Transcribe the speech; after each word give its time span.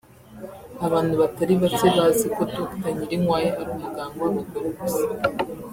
Abantu 0.85 1.13
batari 1.21 1.53
bacye 1.61 1.87
bazi 1.97 2.25
ko 2.35 2.41
Dr 2.53 2.85
Nyirinkwaya 2.95 3.49
ari 3.59 3.69
umuganga 3.75 4.19
w’abagore 4.23 4.67
gusa 4.79 5.03